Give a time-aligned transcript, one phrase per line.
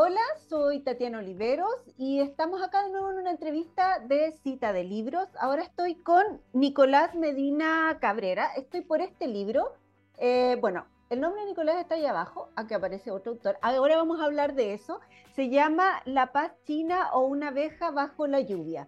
[0.00, 4.84] Hola, soy Tatiana Oliveros y estamos acá de nuevo en una entrevista de cita de
[4.84, 5.28] libros.
[5.40, 8.46] Ahora estoy con Nicolás Medina Cabrera.
[8.56, 9.72] Estoy por este libro.
[10.16, 13.58] Eh, bueno, el nombre de Nicolás está ahí abajo, aquí aparece otro autor.
[13.60, 15.00] Ahora vamos a hablar de eso.
[15.34, 18.86] Se llama La paz china o una abeja bajo la lluvia.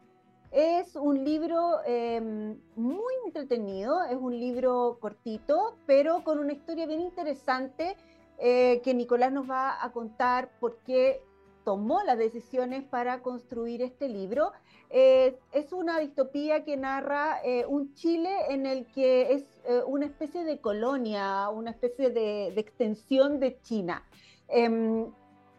[0.53, 7.01] Es un libro em, muy entretenido, es un libro cortito, pero con una historia bien
[7.01, 7.97] interesante
[8.43, 11.23] eh, que Nicolás nos va a contar por qué
[11.63, 14.53] tomó las decisiones para construir este libro.
[14.89, 19.45] Eh, es una distopía que narra eh, un Chile en el que es
[19.87, 24.03] una especie de colonia, una especie de, extensión de China.
[24.49, 25.07] Em,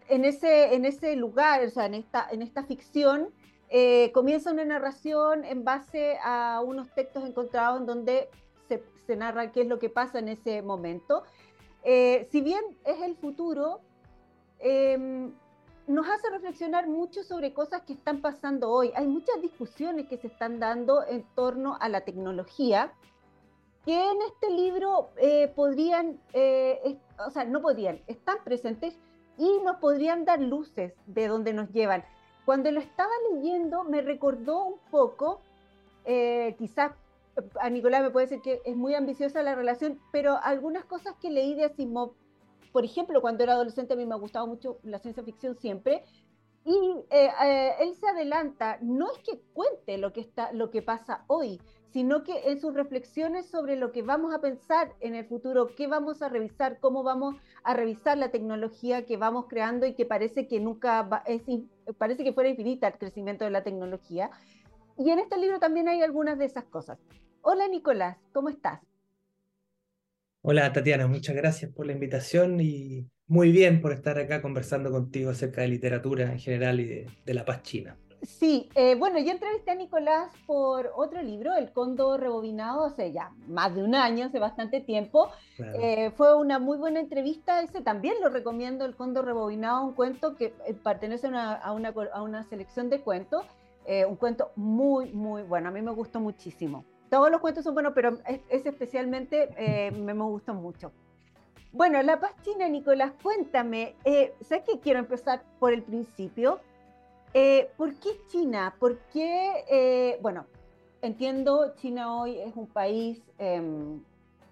[0.09, 3.29] en, ese, en ese lugar, o sea, en esta, en esta ficción,
[4.11, 8.27] comienza una narración en base a unos textos encontrados en donde
[9.05, 11.23] se narra qué es lo que pasa en ese momento.
[11.83, 13.81] Eh, si bien es el futuro,
[14.59, 15.33] em,
[15.87, 18.91] nos hace reflexionar mucho sobre cosas que están pasando hoy.
[18.95, 22.93] Hay muchas discusiones que se están dando en torno a la tecnología
[23.83, 28.95] que en este libro eh, podrían, eh, o sea, no podrían, están presentes
[29.39, 32.05] y nos podrían dar luces de dónde nos llevan.
[32.45, 35.41] Cuando lo estaba leyendo me recordó un poco,
[36.57, 36.91] quizás
[37.59, 41.29] a Nicolás me puede decir que es muy ambiciosa la relación, pero algunas cosas que
[41.29, 42.13] leí de Asimov,
[42.71, 46.03] por ejemplo, cuando era adolescente a mí me ha gustado mucho la ciencia ficción siempre,
[46.63, 50.81] y eh, eh, él se adelanta, no es que cuente lo que, está, lo que
[50.81, 51.59] pasa hoy,
[51.91, 55.87] sino que en sus reflexiones sobre lo que vamos a pensar en el futuro, qué
[55.87, 60.47] vamos a revisar, cómo vamos a revisar la tecnología que vamos creando y que parece
[60.47, 61.41] que nunca es,
[61.97, 64.31] parece que fuera infinita el crecimiento de la tecnología.
[65.03, 66.99] Y en este libro también hay algunas de esas cosas.
[67.41, 68.81] Hola Nicolás, ¿cómo estás?
[70.43, 75.31] Hola Tatiana, muchas gracias por la invitación y muy bien por estar acá conversando contigo
[75.31, 76.85] acerca de literatura en general y
[77.25, 77.97] de, la paz china.
[78.21, 83.31] Sí, eh, bueno, yo entrevisté a Nicolás por otro libro, El Cóndor Rebobinado, hace ya
[83.47, 85.31] más de un año, hace bastante tiempo.
[85.57, 90.35] Eh, fue una muy buena entrevista, ese también lo recomiendo, El Cóndor Rebobinado, un cuento
[90.35, 93.43] que eh, pertenece a una, a una selección de cuentos
[93.91, 95.67] eh, un cuento muy, muy bueno.
[95.67, 96.85] A mí me gustó muchísimo.
[97.09, 100.93] Todos los cuentos son buenos, pero ese especialmente eh, me, me, gustó mucho.
[101.73, 103.97] Bueno, La Paz China, Nicolás, cuéntame.
[104.05, 106.61] Eh, sé que quiero empezar por el principio.
[107.33, 108.77] Eh, ¿Por qué China?
[108.79, 110.45] ¿Por qué, bueno,
[111.01, 114.01] entiendo, China hoy es un país em,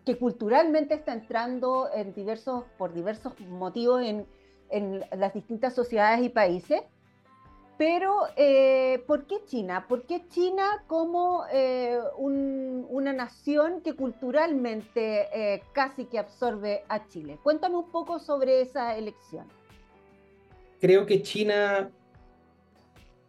[0.06, 4.28] que culturalmente está entrando en diversos, por diversos motivos en,
[4.70, 6.82] en las distintas sociedades y países.
[7.80, 9.86] Pero, eh, ¿por qué China?
[9.88, 17.40] ¿Por qué China como eh, una nación que culturalmente eh, casi que absorbe a Chile?
[17.42, 19.48] Cuéntame un poco sobre esa elección.
[20.82, 21.90] Creo que China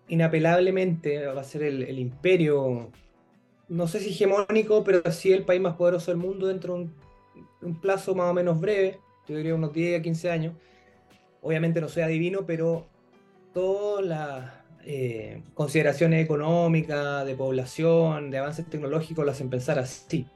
[0.08, 2.90] inapelablemente va a ser el, imperio,
[3.68, 6.88] no sé si hegemónico, pero sí el país más poderoso del mundo dentro de
[7.62, 10.54] un, plazo más o menos breve, yo diría unos 10 a 15 años.
[11.40, 12.89] Obviamente no soy adivino, pero
[13.52, 14.52] todas las
[14.84, 20.26] eh, consideraciones económicas, de población, de avances tecnológicos, lo hacen pensar así.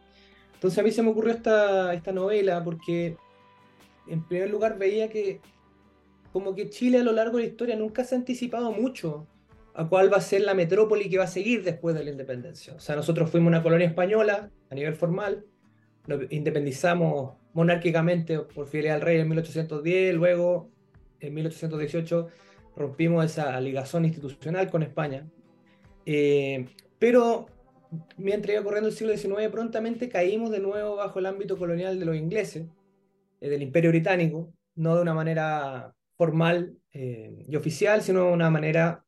[0.55, 3.17] Entonces a mí se me ocurrió esta, esta novela porque,
[4.09, 5.41] en primer lugar, veía que
[6.33, 9.27] como que Chile a lo largo de la historia nunca se ha anticipado mucho
[9.75, 12.75] a cuál va a ser la metrópoli que va a seguir después de la independencia.
[12.75, 15.45] O sea, nosotros fuimos una colonia española a nivel formal,
[16.07, 20.71] nos independizamos monárquicamente por fidelidad al rey en 1810, luego
[21.21, 22.29] en 1818
[22.77, 25.27] rompimos esa ligazón institucional con España.
[26.07, 26.67] Eh,
[26.99, 27.47] pero
[28.17, 32.07] mientras iba corriendo el siglo XIX, prontamente caímos de nuevo bajo el ámbito colonial de
[32.07, 32.67] los ingleses,
[33.41, 38.51] eh, del Imperio Británico, no de una manera formal eh, y oficial, sino de una
[38.51, 39.01] manera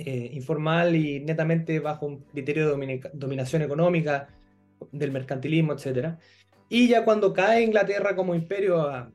[0.00, 4.28] informal y netamente bajo un criterio de dominación económica,
[4.92, 6.14] del mercantilismo, etc.
[6.68, 9.12] Y ya cuando cae Inglaterra como imperio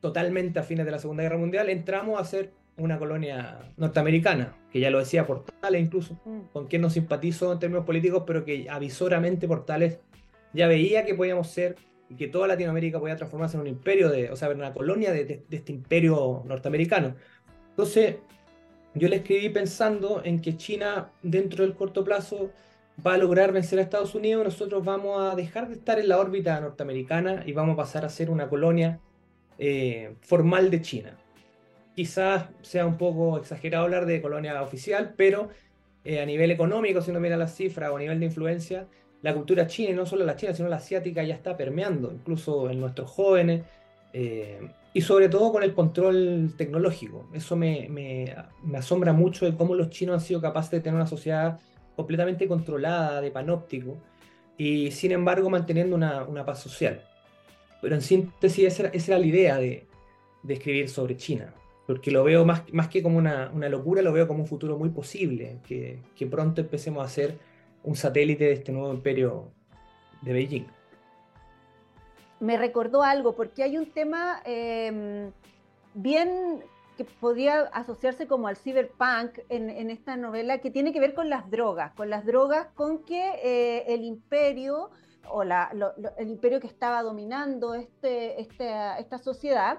[0.00, 4.80] totalmente a fines de la Segunda Guerra Mundial, entramos a ser una colonia norteamericana, que
[4.80, 6.52] ya lo decía Portales incluso, mm.
[6.52, 9.98] con quien no simpatizo en términos políticos, pero que avisoramente Portales
[10.52, 11.76] ya veía que podíamos ser
[12.08, 15.12] y que toda Latinoamérica podía transformarse en un imperio, de, o sea, en una colonia
[15.12, 17.14] de, este imperio norteamericano.
[17.70, 18.16] Entonces,
[18.94, 22.50] yo le escribí pensando en que China, dentro del corto plazo,
[23.04, 26.18] va a lograr vencer a Estados Unidos, nosotros vamos a dejar de estar en la
[26.18, 29.00] órbita norteamericana y vamos a pasar a ser una colonia
[29.58, 31.21] eh, formal de China
[31.94, 35.50] quizás sea un poco exagerado hablar de colonia oficial, pero
[36.04, 38.86] eh, a nivel económico, si uno mira las cifras o a nivel de influencia,
[39.22, 42.70] la cultura china, y no solo la china, sino la asiática, ya está permeando, incluso
[42.70, 43.62] en nuestros jóvenes.
[44.12, 44.60] Eh,
[44.94, 47.26] y sobre todo con el control tecnológico.
[47.32, 48.34] Eso me,
[48.74, 51.58] asombra mucho de cómo los chinos han sido capaces de tener una sociedad
[51.96, 53.96] completamente controlada, de panóptico,
[54.58, 57.02] y sin embargo manteniendo una, paz social.
[57.80, 59.86] Pero en síntesis, esa, esa era la idea de,
[60.46, 61.54] escribir sobre China,
[61.86, 65.58] porque lo veo más, que como una, locura, lo veo como un futuro muy posible,
[65.66, 67.38] que, pronto empecemos a ser
[67.82, 69.50] un satélite de este nuevo imperio
[70.22, 70.66] de Beijing.
[72.40, 75.32] Me recordó algo, porque hay un tema em,
[75.94, 76.62] bien
[76.96, 81.50] que podría asociarse como al cyberpunk en, esta novela, que tiene que ver con las
[81.50, 84.90] drogas, con las drogas con que eh, el imperio
[85.28, 89.78] o el imperio que estaba dominando este, este esta sociedad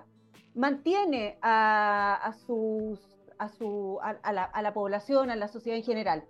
[0.56, 3.00] mantiene a, sus,
[3.38, 6.24] a, su, la, a la población, a la sociedad en general.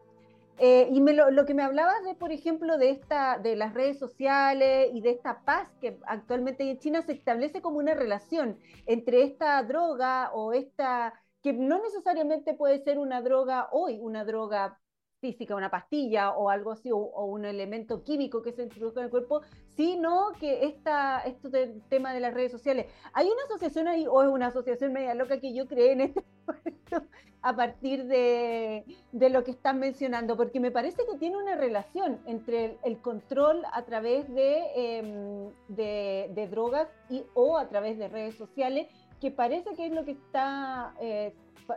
[0.60, 4.90] Eh, y lo, que me hablabas de, por ejemplo, de, esta, de las redes sociales
[4.94, 9.62] y de esta paz que actualmente en China se establece como una relación entre esta
[9.64, 14.80] droga o esta, que no necesariamente puede ser una droga hoy, una droga
[15.24, 19.10] física, una pastilla o algo así, o, un elemento químico que se introduce en el
[19.10, 22.88] cuerpo, sino que esta, esto del tema de las redes sociales.
[23.14, 26.26] ¿Hay una asociación ahí o es una asociación media loca que yo creé en este
[26.46, 27.08] momento
[27.42, 28.84] a partir de,
[29.14, 30.36] de lo que están mencionando?
[30.36, 36.32] Porque me parece que tiene una relación entre el, control a través de, em, de,
[36.36, 38.88] de, drogas y o a través de redes sociales,
[39.22, 41.34] que parece que es lo que está, eh,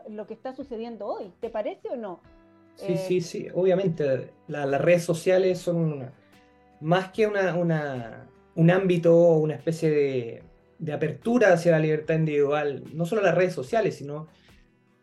[0.09, 1.33] lo que está sucediendo hoy.
[1.41, 2.19] ¿Te parece o no?
[2.77, 6.11] Sí, eh, sí, sí, obviamente las redes sociales son
[6.81, 10.43] más que una, un ámbito o una especie
[10.79, 14.29] de, apertura hacia la libertad individual, no solo las redes sociales, sino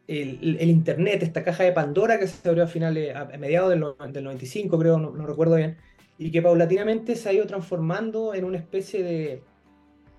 [0.07, 4.77] el, Internet, esta caja de Pandora que se abrió a finales, a mediados del, 95,
[4.77, 5.77] creo, no, recuerdo bien,
[6.19, 9.41] y que paulatinamente se ha ido transformando en una especie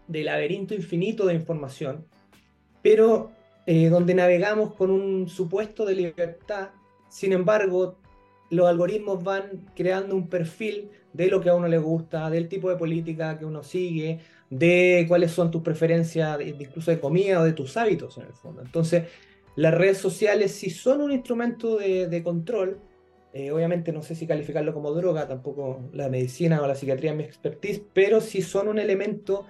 [0.08, 2.04] de, laberinto infinito de información,
[2.82, 3.30] pero
[3.66, 6.70] eh, donde navegamos con un supuesto de libertad
[7.14, 7.96] sin embargo,
[8.50, 12.69] los algoritmos van creando un perfil de lo que a uno le gusta, del tipo
[12.69, 14.19] de política que uno sigue,
[14.50, 18.62] de cuáles son tus preferencias, incluso de comida o de tus hábitos en el fondo.
[18.62, 19.05] Entonces,
[19.55, 22.81] las redes sociales sí son un instrumento de, control.
[23.32, 27.17] Eh, obviamente no sé si calificarlo como droga, tampoco la medicina o la psiquiatría es
[27.17, 29.46] mi expertise, pero sí son un elemento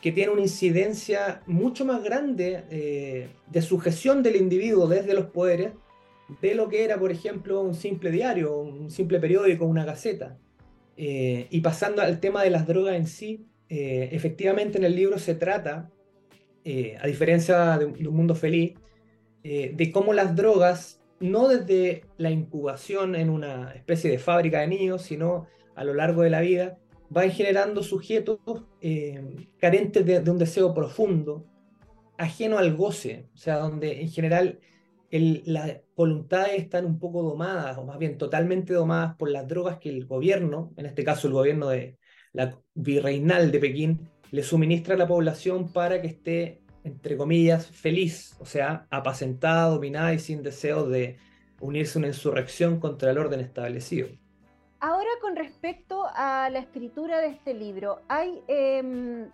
[0.00, 5.72] que tiene una incidencia mucho más grande eh, de sujeción del individuo desde los poderes
[6.28, 10.38] de lo que era, por ejemplo, un simple diario, un simple periódico, una gaceta.
[10.96, 15.18] Eh, y pasando al tema de las drogas en sí, eh, efectivamente en el libro
[15.18, 15.90] se trata,
[16.64, 18.74] eh, a diferencia de, un mundo feliz,
[19.42, 25.02] de cómo las drogas, no desde la incubación en una especie de fábrica de niños,
[25.02, 26.78] sino a lo largo de la vida,
[27.10, 28.38] van generando sujetos
[29.58, 31.44] carentes de, un deseo profundo,
[32.16, 34.60] ajeno al goce, o sea, donde en general
[35.10, 39.90] las voluntades están un poco domadas, o más bien totalmente domadas por las drogas que
[39.90, 41.98] el gobierno, en este caso el gobierno de
[42.32, 48.36] la virreinal de Pekín, le suministra a la población para que esté, entre comillas, feliz,
[48.40, 51.18] o sea, apacentada, dominada y sin deseo de
[51.60, 54.08] unirse a una insurrección contra el orden establecido.
[54.80, 58.02] Ahora, con respecto a la escritura de este libro.
[58.48, 59.30] Em,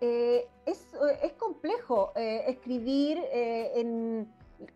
[0.00, 4.28] eh, es, complejo eh, escribir eh, en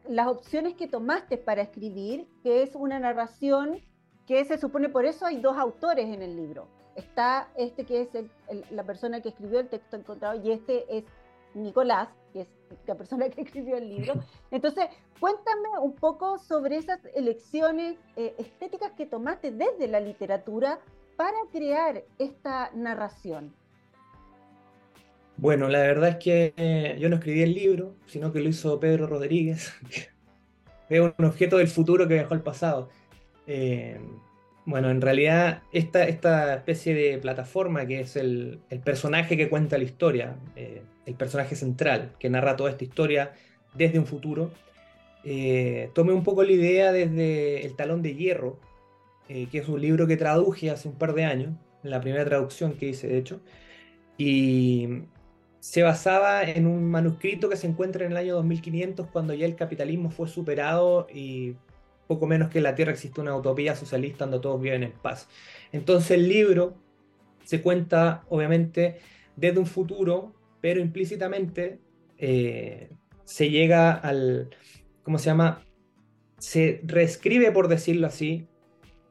[0.09, 3.81] las opciones que tomaste para escribir, que es una narración
[4.27, 6.67] que se supone, por eso hay dos autores en el libro.
[6.97, 11.05] Está este que es la persona que escribió el texto encontrado y este es
[11.55, 12.49] Nicolás, que es
[12.87, 14.15] la persona que escribió el libro.
[14.51, 14.87] Entonces,
[15.21, 20.79] cuéntame un poco sobre esas elecciones eh, estéticas que tomaste desde la literatura
[21.17, 23.55] para crear esta narración.
[25.37, 28.79] Bueno, la verdad es que eh, yo no escribí el libro, sino que lo hizo
[28.79, 29.73] Pedro Rodríguez,
[30.89, 32.89] es un objeto del futuro que dejó al pasado.
[33.47, 33.99] Eh,
[34.65, 39.85] bueno, en realidad esta, esta especie de plataforma que es el, personaje que cuenta la
[39.85, 43.33] historia, eh, el personaje central que narra toda esta historia
[43.75, 44.53] desde un futuro,
[45.95, 48.59] tomé un poco la idea desde El Talón de Hierro,
[49.27, 52.89] que es un libro que traduje hace un par de años, la primera traducción que
[52.89, 53.41] hice de hecho,
[54.19, 55.05] y
[55.65, 59.57] se basaba en un manuscrito que se encuentra en el año 2500 cuando ya el
[59.57, 61.57] capitalismo fue superado y
[62.07, 65.27] poco menos que en la Tierra existe una utopía socialista donde todos viven en paz.
[65.73, 66.75] Entonces el libro
[67.45, 68.99] se cuenta obviamente
[69.37, 71.79] desde un futuro, pero implícitamente
[72.19, 72.91] eh,
[73.25, 74.51] se llega al,
[75.03, 75.63] ¿cómo se llama?
[76.37, 78.49] Se reescribe, por decirlo así,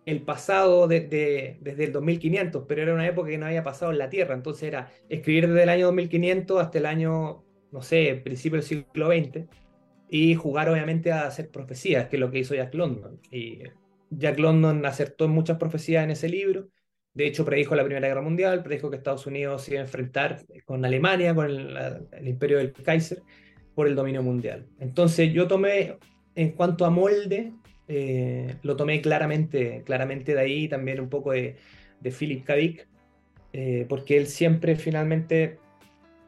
[0.05, 4.10] el pasado desde el 2500, pero era una época que no había pasado en la
[4.10, 7.43] Tierra, entonces era escribir desde el año 2500 hasta el año
[7.74, 9.48] no sé, principio del siglo XX,
[10.07, 13.19] y jugar obviamente a hacer profecías, que es lo que hizo Jack London.
[13.31, 13.63] Y
[14.12, 16.69] Jack London acertó en muchas profecías en ese libro,
[17.15, 20.45] de hecho predijo la Primera Guerra Mundial, predijo que Estados Unidos se iba a enfrentar
[20.65, 23.24] con Alemania, con el, imperio del Kaiser,
[23.74, 24.67] por el dominio mundial.
[24.79, 25.98] Entonces yo tomé,
[26.36, 27.53] en cuanto a molde,
[27.88, 31.56] eh, lo tomé claramente, claramente de ahí, también un poco de,
[32.00, 32.56] de Philip K.
[32.56, 32.88] Dick,
[33.54, 35.60] eh, porque él siempre finalmente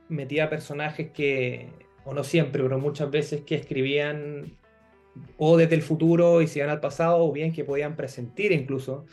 [0.10, 1.68] metía personajes que,
[2.04, 4.54] o no siempre, pero muchas veces que escribían
[5.38, 9.06] o desde el futuro y se iban al pasado, o bien que podían presentir incluso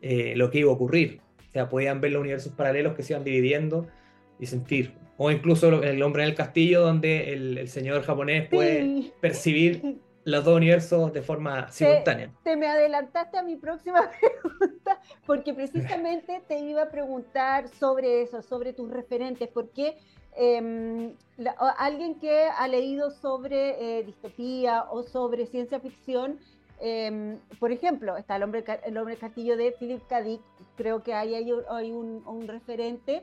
[0.00, 1.20] eh, lo que iba a ocurrir.
[1.48, 3.86] O sea, podían ver los universos paralelos que se iban dividiendo
[4.38, 4.92] y sentir.
[5.16, 10.56] O incluso el hombre en el castillo, donde el, señor japonés puede percibir los dos
[10.56, 12.30] universos de forma simultánea.
[12.42, 18.42] Te, me adelantaste a mi próxima pregunta, porque precisamente te iba a preguntar sobre eso,
[18.42, 19.96] sobre tus referentes, porque
[20.36, 21.14] em,
[21.78, 26.38] alguien que ha leído sobre eh, distopía o sobre ciencia ficción,
[26.80, 30.22] em, por ejemplo, está el hombre, el hombre castillo de Philip K.
[30.22, 30.42] Dick,
[30.76, 33.22] creo que ahí hay, hay un, un, referente,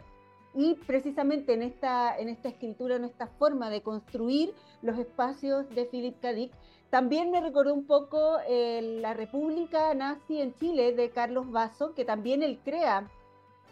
[0.55, 5.85] y precisamente en esta, en esta escritura, en esta forma de construir los espacios de
[5.85, 6.33] Philip K.
[6.33, 6.51] Dick,
[6.89, 12.05] también me recordó un poco eh, la República Nazi en Chile de Carlos Vaso, que
[12.05, 13.09] también él crea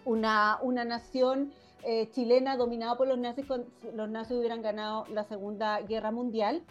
[0.06, 1.54] una, una nación
[1.84, 6.64] eh, chilena dominada por los nazis, cuando los nazis hubieran ganado la Segunda Guerra Mundial.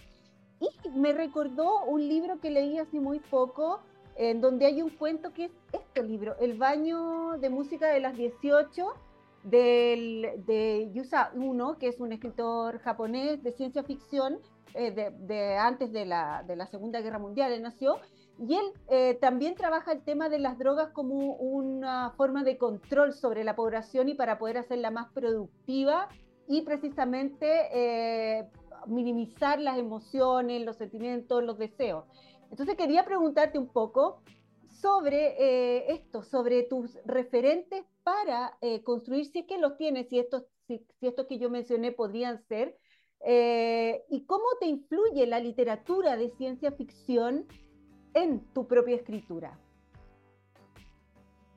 [0.61, 3.80] Y me recordó un libro que leí hace muy poco,
[4.16, 8.16] en donde hay un cuento que es este libro, El baño de música de las
[8.16, 8.87] 18,
[9.44, 14.38] del, de Yusa Uno, que es un escritor japonés de ciencia ficción,
[14.75, 17.99] eh, de, antes de la, de la, Segunda Guerra Mundial, él nació,
[18.38, 23.12] y él eh, también trabaja el tema de las drogas como una forma de control
[23.12, 26.09] sobre la población y para poder hacerla más productiva
[26.49, 28.49] y precisamente eh,
[28.87, 32.04] minimizar las emociones, los sentimientos, los deseos.
[32.50, 34.23] Entonces quería preguntarte un poco
[34.66, 40.85] sobre esto, sobre tus referentes para construir, si es que los tienes, si estos, si,
[40.99, 42.76] si estos que yo mencioné podrían ser,
[43.25, 47.47] eh, ¿Y cómo te influye la literatura de ciencia ficción
[48.14, 49.59] en tu propia escritura?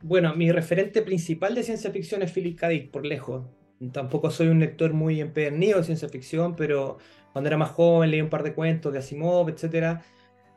[0.04, 2.70] Bueno, mi referente principal de ciencia ficción es Philip K.
[2.70, 3.46] Dick, por lejos.
[3.92, 6.98] Tampoco soy un lector muy empedernido de ciencia ficción, pero
[7.34, 10.00] cuando era más joven leí un par de cuentos de Asimov, etc.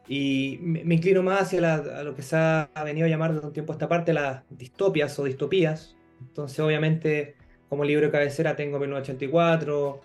[0.06, 3.72] Y me, inclino más hacia lo que se ha, venido a llamar desde un tiempo
[3.72, 5.96] a esta parte las distopias o distopías.
[6.20, 7.36] Entonces, obviamente,
[7.68, 10.00] como libro cabecera tengo 1984,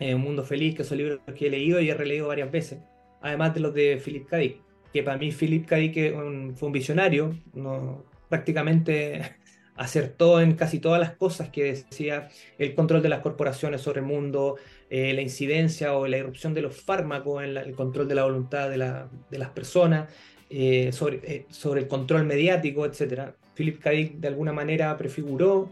[0.00, 2.78] eh, un Mundo Feliz, que son libros que he leído y he releído varias veces,
[3.20, 4.36] además de los de Philip K.
[4.36, 4.60] Dick,
[4.92, 5.76] que para mí Philip K.
[5.76, 6.14] Dick
[6.54, 9.22] fue un visionario, no, prácticamente
[9.74, 12.28] acertó en casi todas las cosas que decía
[12.58, 14.56] el control de las corporaciones sobre el mundo,
[14.88, 18.70] eh, la incidencia o la irrupción de los fármacos en el control de la voluntad
[18.70, 20.12] de, las personas,
[20.48, 23.32] eh, sobre, sobre, el control mediático, etc.
[23.54, 23.90] Philip K.
[23.90, 25.70] Dick de alguna manera prefiguró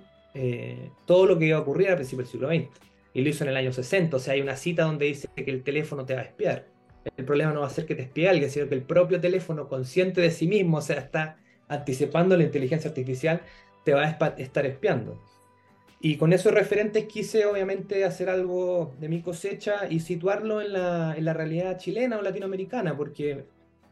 [1.07, 3.51] todo lo que iba a ocurrir a principios del siglo XX y lo hizo en
[3.51, 4.15] el año 60.
[4.15, 6.67] O sea, hay una cita donde dice que el teléfono te va a espiar.
[7.17, 9.69] El problema no va a ser que te espie alguien, sino que el propio teléfono,
[9.69, 13.41] consciente de sí mismo, o sea, está anticipando la inteligencia artificial,
[13.87, 15.19] te va a estar espiando.
[15.99, 21.15] Y con esos referentes quise obviamente hacer algo de mi cosecha y situarlo en la,
[21.17, 23.47] en la realidad chilena o latinoamericana, porque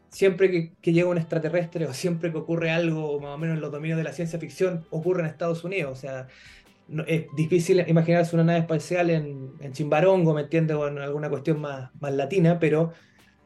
[0.09, 3.61] siempre que, que, llega un extraterrestre o siempre que ocurre algo más o menos en
[3.61, 5.97] los dominios de la ciencia ficción, ocurre en Estados Unidos.
[5.97, 6.27] O sea,
[7.07, 10.77] es difícil imaginarse una nave espacial en, en Chimbarongo, ¿me entiendes?
[10.77, 12.91] O en alguna cuestión más, más latina, pero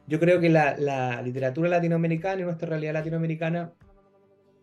[0.07, 3.73] yo creo que la, la, literatura latinoamericana y nuestra realidad latinoamericana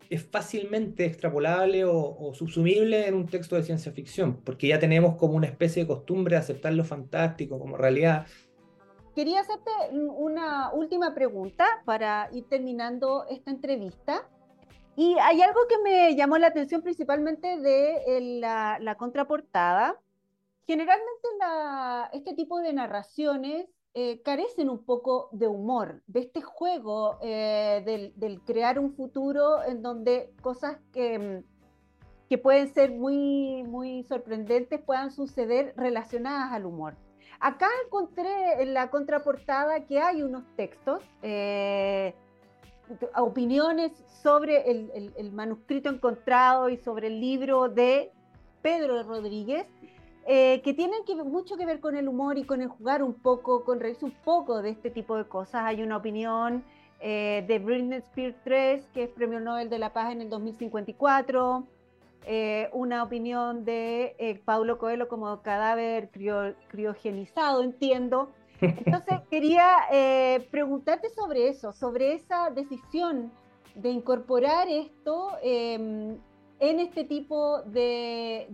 [0.09, 5.15] es fácilmente extrapolable o, o, subsumible en un texto de ciencia ficción, porque ya tenemos
[5.15, 8.25] como una especie de costumbre de aceptar lo fantástico como realidad.
[9.15, 14.29] Quería hacerte una última pregunta para ir terminando esta entrevista.
[14.99, 19.95] Y hay algo que me llamó la atención principalmente de la, contraportada.
[20.65, 21.27] Generalmente
[22.13, 28.41] este tipo de narraciones eh, carecen un poco de humor, de este juego eh, del,
[28.41, 31.43] crear un futuro en donde cosas que,
[32.41, 36.97] pueden ser muy, muy sorprendentes puedan suceder relacionadas al humor.
[37.39, 42.15] Acá encontré en la contraportada que hay unos textos eh,
[43.15, 43.91] opiniones
[44.21, 48.11] sobre el, manuscrito encontrado y sobre el libro de
[48.61, 49.67] Pedro Rodríguez,
[50.25, 53.63] eh, que tienen mucho que ver con el humor y con el jugar un poco,
[53.63, 55.63] con reírse un poco de este tipo de cosas.
[55.65, 56.63] Hay una opinión
[56.99, 61.63] eh, de Britney Spears 3, que es Premio Nobel de la Paz en el 2054.
[62.29, 66.09] eh, una opinión de eh, Paulo Coelho como cadáver
[66.67, 68.31] criogenizado, entiendo.
[68.61, 73.31] Entonces quería eh, preguntarte sobre eso, sobre esa decisión
[73.75, 76.17] de incorporar esto em,
[76.59, 78.47] en este tipo de,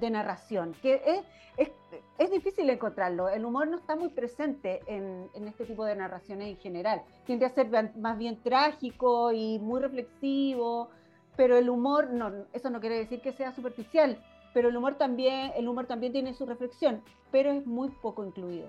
[0.00, 3.28] narración, que es, difícil encontrarlo.
[3.28, 7.02] El humor no está muy presente en, en, este tipo de narraciones en general.
[7.26, 10.88] Tiende a ser más bien trágico y muy reflexivo,
[11.36, 14.18] pero el humor, no, eso no quiere decir que sea superficial,
[14.54, 18.68] pero el humor también, el humor también tiene su reflexión, pero es muy poco incluido.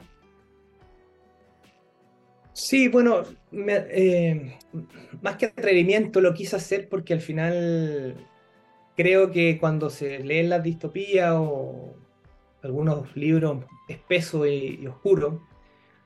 [2.53, 4.57] Sí, bueno, eh,
[5.21, 8.15] más que atrevimiento lo quise hacer porque al final
[8.95, 11.95] creo que cuando se leen las distopías o
[12.61, 15.41] algunos libros espesos y, oscuros,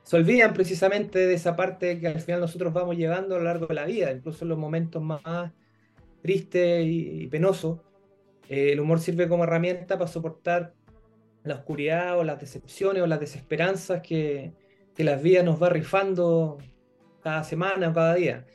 [0.03, 3.67] se olvidan precisamente de esa parte que al final nosotros vamos llevando a lo largo
[3.67, 5.51] de la vida, incluso en los momentos más
[6.21, 7.79] tristes y, penosos.
[8.47, 10.73] Eh, el humor sirve como herramienta para soportar
[11.43, 14.53] la oscuridad o las decepciones o las desesperanzas que,
[14.97, 16.57] que las vidas nos va rifando
[17.21, 18.47] cada semana o cada día.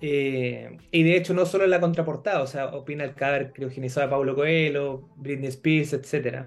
[0.00, 4.06] Eh, y de hecho no solo en la contraportada, o sea, opina el cadáver criogenizado
[4.06, 6.46] de Pablo Coelho, Britney Spears, etc.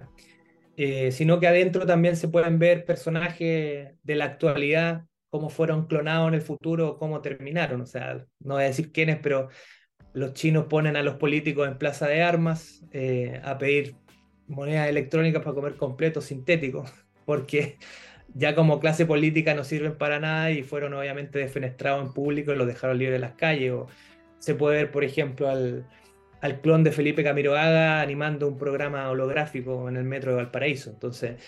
[0.78, 6.30] Eh, sino que adentro también se pueden ver personajes de la actualidad, cómo fueron clonados
[6.30, 7.82] en el futuro, cómo terminaron.
[7.82, 9.50] O sea, no voy a decir quiénes, pero
[10.14, 13.96] los chinos ponen a los políticos en plaza de armas eh, a pedir
[14.48, 16.90] monedas electrónicas para comer completos sintéticos,
[17.26, 17.78] porque
[18.34, 22.56] ya como clase política no sirven para nada y fueron obviamente defenestrados en público y
[22.56, 23.72] los dejaron libres en las calles.
[23.72, 23.88] O
[24.40, 25.86] se puede ver, por ejemplo, al,
[26.42, 31.42] al clon de Felipe Camiroaga animando un programa holográfico en el metro de Valparaíso, entonces,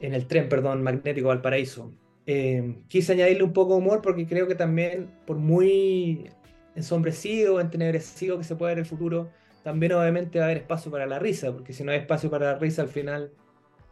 [0.00, 1.92] en el tren, perdón, magnético de Valparaíso.
[2.26, 6.30] Eh, quise añadirle un poco de humor porque creo que también, por muy
[6.76, 9.30] ensombrecido, entenebrecido que se pueda ver el futuro,
[9.64, 12.52] también obviamente va a haber espacio para la risa, porque si no hay espacio para
[12.52, 13.32] la risa, al final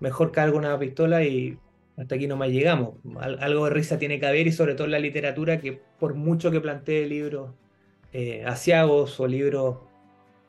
[0.00, 1.58] mejor cargo una pistola y
[1.98, 2.94] hasta aquí nomás llegamos.
[3.40, 6.50] algo de risa tiene que haber y sobre todo en la literatura que por mucho
[6.50, 7.50] que plantee libros
[8.12, 9.78] eh, asiagos o libros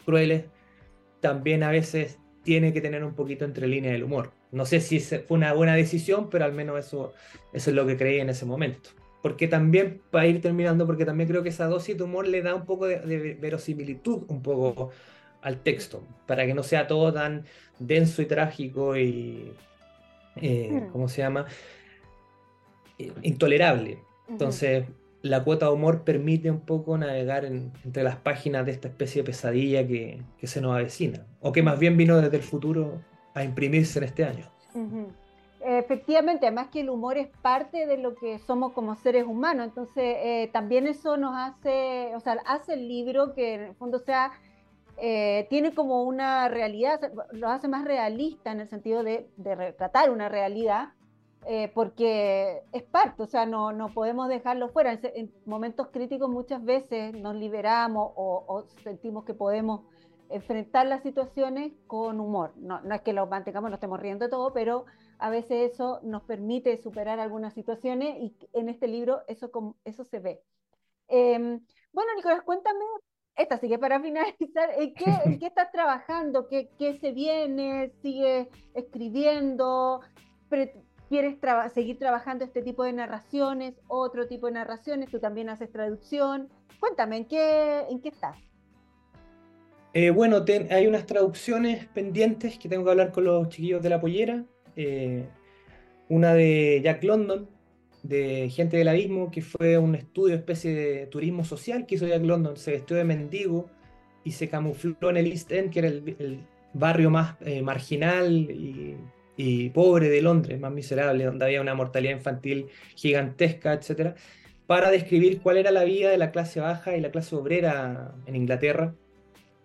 [0.06, 0.46] crueles,
[1.20, 4.32] también a veces tiene que tener un poquito entre línea del humor.
[4.52, 7.14] No sé si fue una buena decisión, pero al menos eso,
[7.52, 8.92] eso es lo que creí en ese momento.
[9.22, 12.56] Porque también, para ir terminando, porque también creo que esa dosis de humor le da
[12.56, 14.92] un poco de, de verosimilitud un poco
[15.42, 17.46] al texto, para que no sea todo tan
[17.80, 19.52] denso y trágico y,
[20.42, 20.92] eh, mm.
[20.92, 21.46] ¿cómo se llama?
[22.98, 24.00] Eh, intolerable.
[24.28, 24.86] Entonces,
[25.22, 29.26] la cuota de humor permite un poco navegar entre las páginas de esta especie de
[29.26, 33.02] pesadilla que, se nos avecina, o que más bien vino desde el futuro
[33.34, 34.46] a imprimirse en este año.
[35.62, 40.16] Efectivamente, además que el humor es parte de lo que somos como seres humanos, entonces
[40.20, 44.32] eh, también eso nos hace, o sea, hace el libro que en el fondo sea
[45.02, 47.00] eh, tiene como una realidad,
[47.32, 50.94] lo hace más realista en el sentido de, retratar una realidad,
[51.46, 55.00] eh, porque es parte, o sea, no, no podemos dejarlo fuera.
[55.02, 59.82] En, momentos críticos muchas veces nos liberamos o, sentimos que podemos
[60.30, 62.52] enfrentar las situaciones con humor.
[62.58, 64.86] No, no es que lo mantengamos, no estemos riendo de todo, pero
[65.18, 69.50] a veces eso nos permite superar algunas situaciones y en este libro eso,
[69.86, 70.44] eso se ve.
[71.08, 71.62] Em,
[71.94, 72.86] bueno, Nicolás, cuéntame
[73.40, 76.48] esta sí que para finalizar, ¿en qué, qué estás trabajando?
[76.48, 77.92] ¿Qué, ¿Qué, se viene?
[78.02, 80.02] ¿Sigues escribiendo?
[81.08, 81.38] ¿Quieres
[81.74, 83.76] seguir trabajando este tipo de narraciones?
[83.88, 85.10] ¿Otro tipo de narraciones?
[85.10, 86.50] ¿Tú también haces traducción?
[86.80, 88.38] Cuéntame, ¿en qué, en qué estás?
[89.94, 94.00] Eh, bueno, hay unas traducciones pendientes que tengo que hablar con los chiquillos de la
[94.00, 94.46] pollera.
[94.76, 95.28] Eh,
[96.10, 97.50] una de Jack London,
[98.04, 102.24] de Gente del Abismo, que fue un estudio, especie de turismo social que hizo Jack
[102.24, 102.58] London.
[102.58, 103.70] Se vestió de mendigo
[104.24, 106.40] y se camufló en el East End, que era el,
[106.72, 108.48] barrio más eh, marginal
[109.38, 114.16] y, pobre de Londres, más miserable, donde había una mortalidad infantil gigantesca, etc.,
[114.68, 118.36] para describir cuál era la vida de la clase baja y la clase obrera en
[118.36, 118.94] Inglaterra.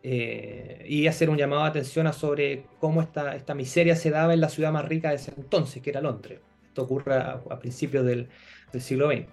[0.03, 4.35] Eh, y hacer un llamado de atención a sobre cómo esta, esta miseria se daba
[4.35, 6.41] en la ciudad más rica de ese entonces, que era Londres
[6.83, 8.29] ocurra a, principios del,
[8.79, 9.27] siglo XX.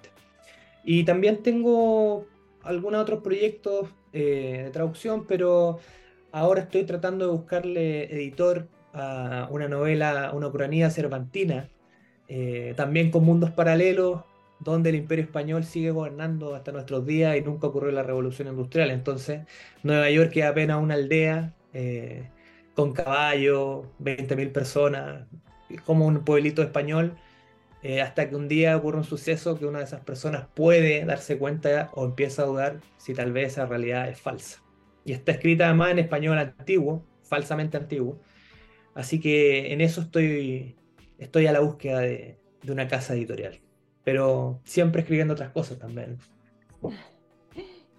[0.84, 2.27] Y también tengo
[2.63, 5.80] algunos otros proyectos eh, de traducción, pero
[6.32, 11.69] ahora estoy tratando de buscarle editor a una novela, una ucranía cervantina,
[12.27, 14.21] eh, también con mundos paralelos,
[14.60, 18.91] donde el imperio español sigue gobernando hasta nuestros días y nunca ocurrió la revolución industrial.
[18.91, 19.41] Entonces,
[19.84, 22.30] Nueva York es apenas una aldea eh,
[22.75, 25.27] con caballos, 20.000 personas,
[25.86, 27.15] como un pueblito español
[27.84, 31.38] eh, hasta que un día ocurre un suceso que una de esas personas puede darse
[31.38, 34.63] cuenta o empieza a dudar si tal vez esa realidad es falsa.
[35.04, 38.20] y está escrita además en español antiguo, falsamente antiguo.
[38.94, 40.76] Así que en eso estoy,
[41.17, 43.60] estoy a la búsqueda de, de una casa editorial,
[44.04, 46.17] pero siempre escribiendo otras cosas también.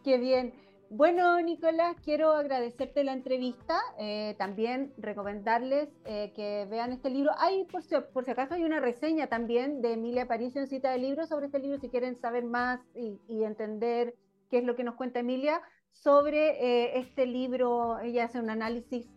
[0.05, 0.53] Qué bien.
[0.95, 3.81] Bueno, Nicolás, quiero agradecerte la entrevista.
[3.99, 7.33] Eh, también recomendarles eh, que vean este libro.
[7.39, 10.91] Hay, por si, por si, acaso, hay una reseña también de Emilia Aparicio en cita
[10.91, 14.15] de libros sobre este libro, si quieren saber más y, entender
[14.51, 17.99] qué es lo que nos cuenta Emilia sobre eh, este libro.
[18.01, 19.09] Ella hace un análisis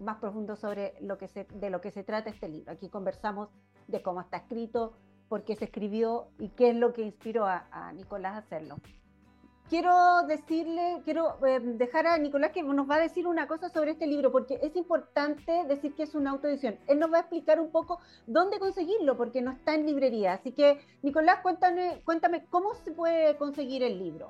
[0.00, 2.72] más profundo sobre lo que se, de lo que se trata este libro.
[2.72, 3.48] Aquí conversamos
[3.88, 4.98] de cómo está escrito,
[5.30, 8.76] por qué se escribió y qué es lo que inspiró a Nicolás a hacerlo
[9.72, 13.92] quiero decirle, quiero eh, dejar a Nicolás que nos va a decir una cosa sobre
[13.92, 16.76] este libro, porque es importante decir que es una autoedición.
[16.88, 20.34] Él nos va a explicar un poco dónde conseguirlo, porque no está en librería.
[20.34, 24.28] Así que, Nicolás, cuéntame, cuéntame cómo se puede conseguir el libro.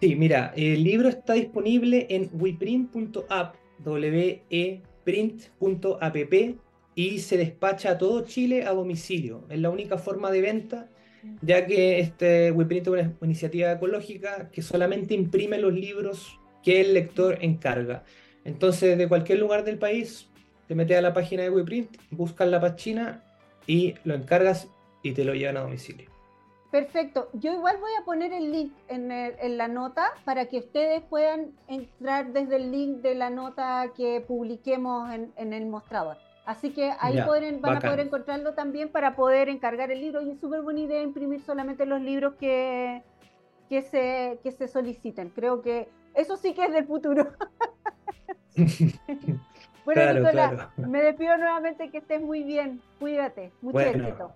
[0.00, 3.54] Sí, mira, el libro está disponible en weprint.app,
[3.84, 6.16] weprint.app,
[6.94, 9.44] y se despacha a todo Chile a domicilio.
[9.50, 10.88] Es la única forma de venta
[11.42, 16.94] ya que este WePrint es una iniciativa ecológica que solamente imprime los libros que el
[16.94, 18.04] lector encarga.
[18.44, 20.28] Entonces, de cualquier lugar del país,
[20.66, 23.24] te metes a la página de WePrint, buscas la página
[23.66, 24.68] y lo encargas
[25.02, 26.10] y te lo llevan a domicilio.
[26.70, 27.30] Perfecto.
[27.32, 32.32] Yo igual voy a poner el link en, la nota para que ustedes puedan entrar
[32.32, 36.18] desde el link de la nota que publiquemos en el mostrador.
[36.48, 37.14] Así que ahí
[37.60, 40.22] van a poder encontrarlo también para poder encargar el libro.
[40.22, 43.02] Y es súper buena idea imprimir solamente los libros que,
[43.68, 45.28] que, se, que se soliciten.
[45.28, 47.34] Creo que eso sí que es del futuro.
[49.84, 52.80] bueno, Nicolás, me despido nuevamente que estés muy bien.
[52.98, 53.52] Cuídate.
[53.60, 54.32] Mucho éxito.